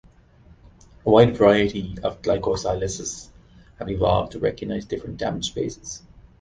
A 1.05 1.09
wide 1.11 1.37
variety 1.37 1.95
of 2.01 2.23
glycosylases 2.23 3.29
have 3.77 3.87
evolved 3.87 4.31
to 4.31 4.39
recognize 4.39 4.83
different 4.85 5.17
damaged 5.17 5.53
bases. 5.53 6.01